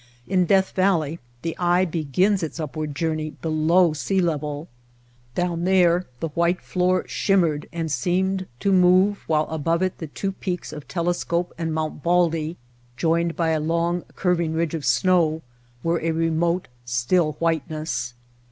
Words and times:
In 0.27 0.45
Death 0.47 0.71
Valley 0.71 1.19
the 1.43 1.55
eye 1.59 1.85
begins 1.85 2.41
its 2.41 2.59
upward 2.59 2.95
journey 2.95 3.29
below 3.39 3.93
sea 3.93 4.19
level. 4.19 4.67
Down 5.35 5.63
there 5.63 6.07
the 6.21 6.29
white 6.29 6.59
floor 6.59 7.07
shimmered 7.07 7.69
and 7.71 7.91
seemed 7.91 8.47
to 8.61 8.71
move 8.73 9.23
while 9.27 9.45
above 9.47 9.83
it 9.83 9.99
the 9.99 10.07
two 10.07 10.31
peaks 10.31 10.73
of 10.73 10.87
Telescope 10.87 11.53
and 11.55 11.71
Mount 11.71 12.01
Baldy, 12.01 12.57
joined 12.97 13.35
by 13.35 13.49
a 13.49 13.59
long 13.59 14.01
curving 14.15 14.53
ridge 14.55 14.73
of 14.73 14.85
snow, 14.85 15.43
were 15.83 16.01
a 16.01 16.09
remote, 16.09 16.67
still 16.83 17.33
whiteness. 17.33 18.15